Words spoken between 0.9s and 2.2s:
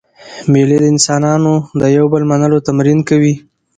انسانانو د یو